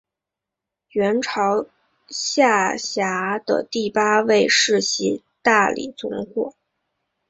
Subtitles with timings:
[0.93, 1.67] 元朝
[2.07, 6.51] 辖下的第八位世袭大理总管。